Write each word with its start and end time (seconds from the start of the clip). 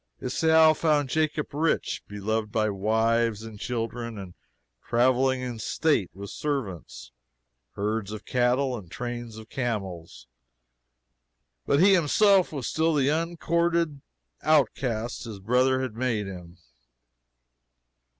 Esau 0.19 0.73
found 0.73 1.09
Jacob 1.09 1.53
rich, 1.53 2.01
beloved 2.07 2.51
by 2.51 2.71
wives 2.71 3.43
and 3.43 3.59
children, 3.59 4.17
and 4.17 4.33
traveling 4.83 5.41
in 5.41 5.59
state, 5.59 6.09
with 6.15 6.31
servants, 6.31 7.11
herds 7.73 8.11
of 8.11 8.25
cattle 8.25 8.75
and 8.75 8.89
trains 8.89 9.37
of 9.37 9.47
camels 9.49 10.25
but 11.67 11.79
he 11.79 11.93
himself 11.93 12.51
was 12.51 12.67
still 12.67 12.95
the 12.95 13.09
uncourted 13.11 14.01
outcast 14.41 15.25
this 15.25 15.37
brother 15.37 15.83
had 15.83 15.95
made 15.95 16.25
him. 16.25 16.57